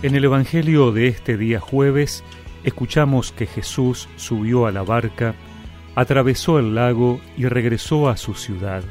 [0.00, 2.22] En el Evangelio de este día jueves
[2.62, 5.34] escuchamos que Jesús subió a la barca,
[5.96, 8.84] atravesó el lago y regresó a su ciudad.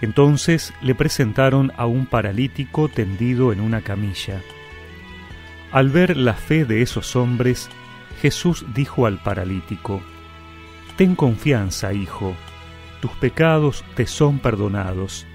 [0.00, 4.40] Entonces le presentaron a un paralítico tendido en una camilla.
[5.72, 7.68] Al ver la fe de esos hombres,
[8.22, 10.00] Jesús dijo al paralítico,
[10.96, 12.36] Ten confianza, hijo,
[13.00, 15.26] tus pecados te son perdonados.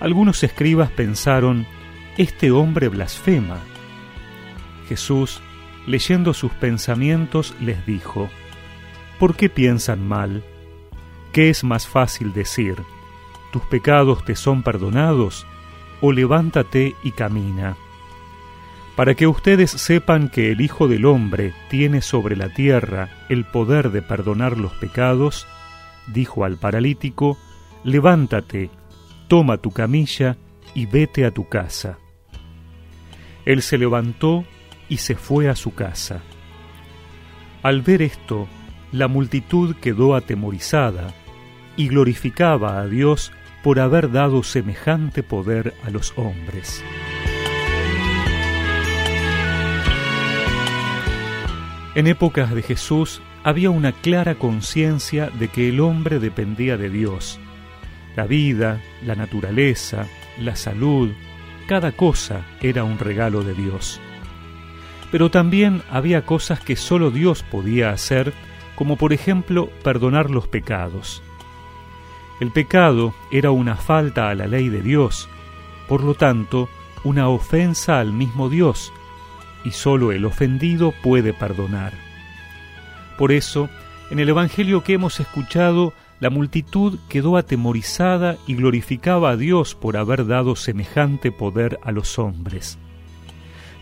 [0.00, 1.66] Algunos escribas pensaron,
[2.16, 3.58] este hombre blasfema.
[4.88, 5.40] Jesús,
[5.86, 8.28] leyendo sus pensamientos, les dijo,
[9.18, 10.44] ¿por qué piensan mal?
[11.32, 12.76] ¿Qué es más fácil decir?
[13.52, 15.46] ¿Tus pecados te son perdonados?
[16.00, 17.76] o levántate y camina.
[18.96, 23.90] Para que ustedes sepan que el Hijo del Hombre tiene sobre la tierra el poder
[23.90, 25.46] de perdonar los pecados,
[26.06, 27.36] dijo al paralítico,
[27.84, 28.70] levántate,
[29.28, 30.36] toma tu camilla
[30.74, 31.98] y vete a tu casa.
[33.46, 34.44] Él se levantó
[34.88, 36.20] y se fue a su casa.
[37.62, 38.46] Al ver esto,
[38.92, 41.14] la multitud quedó atemorizada
[41.76, 46.84] y glorificaba a Dios por haber dado semejante poder a los hombres.
[51.94, 57.40] En épocas de Jesús había una clara conciencia de que el hombre dependía de Dios.
[58.16, 60.06] La vida, la naturaleza,
[60.38, 61.12] la salud,
[61.66, 64.00] cada cosa era un regalo de Dios.
[65.10, 68.32] Pero también había cosas que sólo Dios podía hacer,
[68.74, 71.22] como por ejemplo perdonar los pecados.
[72.40, 75.28] El pecado era una falta a la ley de Dios,
[75.88, 76.68] por lo tanto,
[77.04, 78.92] una ofensa al mismo Dios,
[79.64, 81.92] y sólo el ofendido puede perdonar.
[83.16, 83.70] Por eso,
[84.10, 89.96] en el Evangelio que hemos escuchado, la multitud quedó atemorizada y glorificaba a Dios por
[89.96, 92.78] haber dado semejante poder a los hombres.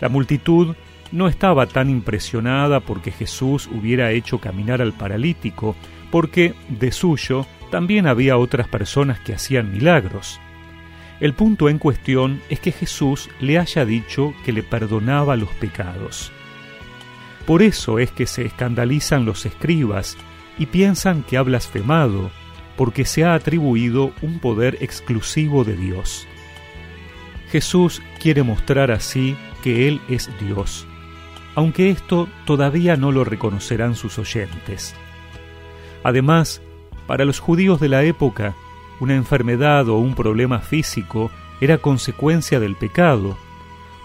[0.00, 0.74] La multitud
[1.12, 5.76] no estaba tan impresionada porque Jesús hubiera hecho caminar al paralítico,
[6.10, 10.40] porque, de suyo, también había otras personas que hacían milagros.
[11.20, 16.32] El punto en cuestión es que Jesús le haya dicho que le perdonaba los pecados.
[17.46, 20.16] Por eso es que se escandalizan los escribas
[20.58, 22.30] y piensan que ha blasfemado,
[22.76, 26.26] porque se ha atribuido un poder exclusivo de Dios.
[27.50, 30.86] Jesús quiere mostrar así que Él es Dios,
[31.54, 34.94] aunque esto todavía no lo reconocerán sus oyentes.
[36.02, 36.60] Además,
[37.06, 38.54] para los judíos de la época,
[39.00, 43.36] una enfermedad o un problema físico era consecuencia del pecado,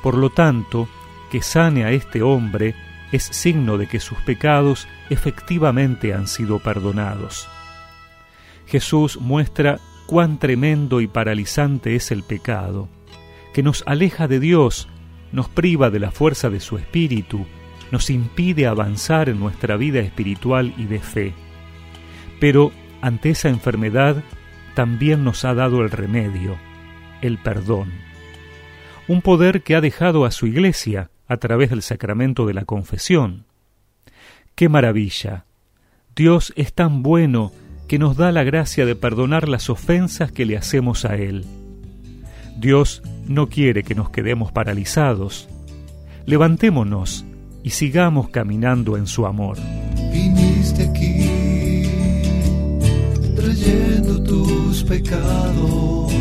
[0.01, 0.87] por lo tanto,
[1.29, 2.75] que sane a este hombre
[3.11, 7.47] es signo de que sus pecados efectivamente han sido perdonados.
[8.67, 12.87] Jesús muestra cuán tremendo y paralizante es el pecado,
[13.53, 14.87] que nos aleja de Dios,
[15.31, 17.45] nos priva de la fuerza de su espíritu,
[17.91, 21.33] nos impide avanzar en nuestra vida espiritual y de fe.
[22.39, 22.71] Pero
[23.01, 24.23] ante esa enfermedad
[24.75, 26.57] también nos ha dado el remedio,
[27.21, 27.91] el perdón.
[29.07, 33.45] Un poder que ha dejado a su iglesia a través del sacramento de la confesión.
[34.59, 35.45] ¡Qué maravilla!
[36.17, 37.53] Dios es tan bueno
[37.87, 41.45] que nos da la gracia de perdonar las ofensas que le hacemos a Él.
[42.57, 45.47] Dios no quiere que nos quedemos paralizados.
[46.25, 47.23] Levantémonos
[47.63, 49.57] y sigamos caminando en su amor.
[50.11, 51.85] Viniste aquí
[53.37, 56.11] trayendo tus pecados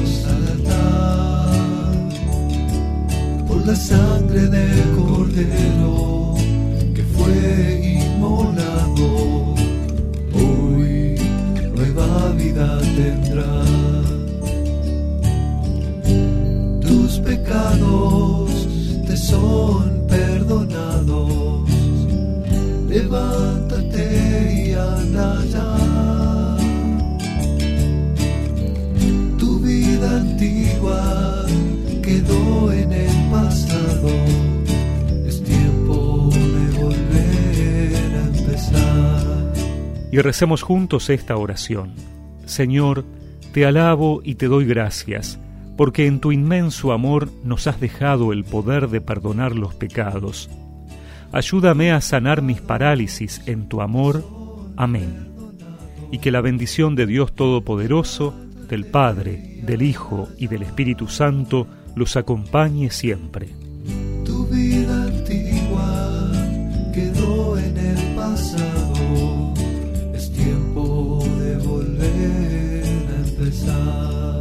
[3.67, 6.35] la sangre del cordero
[6.95, 7.99] que fue
[10.35, 11.15] Hoy
[11.75, 13.65] nueva vida tendrá.
[16.81, 18.51] Tus pecados
[19.07, 21.69] te son perdonados.
[22.89, 25.45] Levántate y anda
[40.23, 41.93] Recemos juntos esta oración.
[42.45, 43.05] Señor,
[43.53, 45.39] te alabo y te doy gracias,
[45.77, 50.51] porque en tu inmenso amor nos has dejado el poder de perdonar los pecados.
[51.31, 54.25] Ayúdame a sanar mis parálisis en tu amor.
[54.77, 55.29] Amén.
[56.11, 58.35] Y que la bendición de Dios Todopoderoso,
[58.69, 63.68] del Padre, del Hijo y del Espíritu Santo los acompañe siempre.
[73.49, 74.38] besar